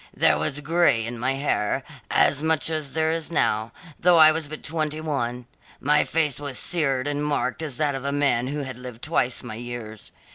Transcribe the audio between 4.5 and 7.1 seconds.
twenty one; my face was seared